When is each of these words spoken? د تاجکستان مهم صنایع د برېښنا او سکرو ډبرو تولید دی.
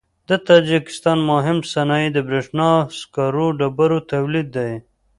د 0.29 0.31
تاجکستان 0.47 1.17
مهم 1.31 1.57
صنایع 1.73 2.09
د 2.13 2.19
برېښنا 2.27 2.69
او 2.81 2.89
سکرو 2.99 3.47
ډبرو 3.59 3.99
تولید 4.11 4.47
دی. 4.57 4.71